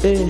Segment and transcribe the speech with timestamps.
[0.00, 0.28] Hey.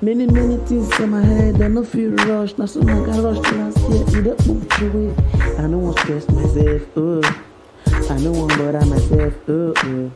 [0.00, 2.56] Many, many things in my head, I no feel rush.
[2.56, 5.18] Now so I got rush last year, you don't move through it.
[5.58, 7.20] I don't want stress myself, oh.
[8.08, 10.12] I don't want bother myself, oh, oh.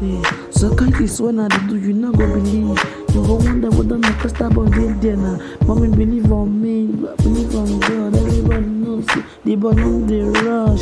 [0.00, 2.78] See, so kind is when I do, you not go believe.
[3.14, 5.38] You go wonder whether my crystal ball did there now.
[5.66, 8.16] Mommy believe on me, believe on God.
[8.16, 9.06] Everybody knows
[9.44, 10.80] the boy know the rush.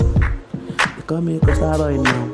[0.95, 2.33] They call me crystal boy now.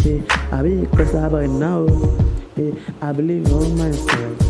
[0.00, 2.33] Hey, I be crystal boy now.
[2.56, 4.40] I believe on myself.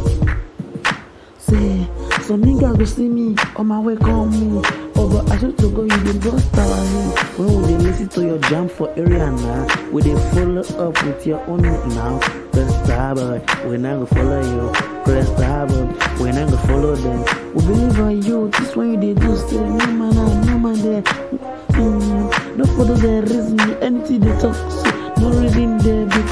[1.38, 1.86] Say,
[2.22, 4.60] some niggas go see me on my way call me.
[4.96, 7.18] Oh, but I should to go, you dey bust our head.
[7.38, 11.26] When we dey listen to your jam for area now, we dey follow up with
[11.26, 12.18] your own now.
[12.52, 14.72] Press the boy, we not go follow you.
[15.04, 17.20] Press the boy, we not go follow them.
[17.54, 21.02] We believe on you, this one you dey do, say no man, no man there.
[21.02, 24.83] Mm, no follow the reason, anything they talk, say, no reading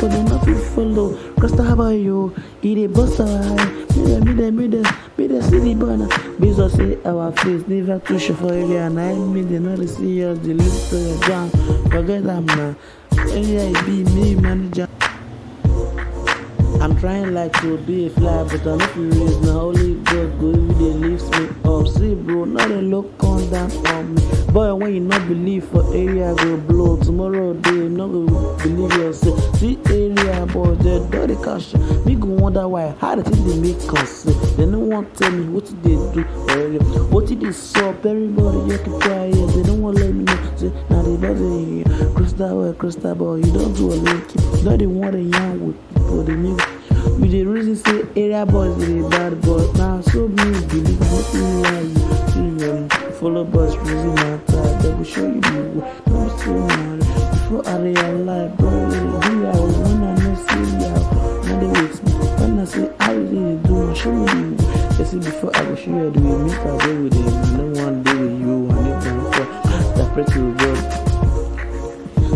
[0.08, 1.16] they.
[1.40, 1.62] Cause the
[6.68, 8.00] say our face never
[8.34, 11.50] for and I mean they not see us, they listen to your jam.
[11.90, 12.74] Forget am now.
[13.12, 14.88] It be me manager.
[16.80, 20.52] I'm trying like to be a fly, but I'm not raise na only God go
[20.52, 21.81] day lifts me up.
[22.42, 24.22] Bro, not look come down on me.
[24.22, 26.96] Um, boy, when you not believe for area go blow.
[27.00, 29.56] Tomorrow day, you not go believe yourself.
[29.60, 31.72] See area boy, they the cash.
[32.04, 34.24] Me go wonder why, how the thing they make us.
[34.56, 36.80] They no want tell me what they do oh, for area.
[37.12, 39.34] What it is sup, everybody you keep quiet.
[39.54, 40.56] They don't want let me know.
[40.56, 42.14] Say, now they here.
[42.16, 44.34] Crystal boy, crystal boy, you don't do a link.
[44.64, 46.60] Know they want a young with people, they need
[47.18, 51.80] we the reason say area boys dey dey bad but Now so me believe lie
[51.80, 52.01] you
[52.32, 52.88] see um,
[53.18, 54.62] follow boys reason matter.
[54.82, 55.92] Dem go show you way.
[56.06, 56.96] No be say na
[57.32, 61.02] before i realize bro do yawo when i no see yawo
[61.46, 61.94] no dey wait.
[62.04, 64.64] Me when i say I really do am show me the
[64.98, 67.34] they say before i go show you the way make i dey with them.
[67.42, 69.46] I no wan dey with you i need them for
[70.02, 70.78] i pray to god.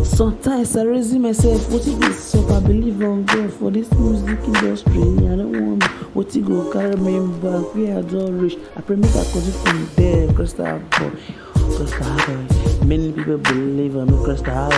[0.06, 4.38] Sometimes I reason myself, what it is up, I believe on God for this music
[4.44, 4.92] industry.
[5.02, 5.82] I don't want
[6.26, 8.58] what it go carry me back where I don't reach.
[8.76, 11.12] I pray make I continue from there, Crystal Boy,
[11.76, 12.84] Crystal Boy.
[12.84, 14.68] Many people believe I'm a Crystal